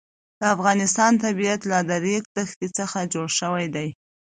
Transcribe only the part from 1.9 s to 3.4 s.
ریګ دښتې څخه جوړ